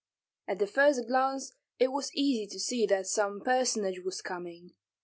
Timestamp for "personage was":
3.39-4.23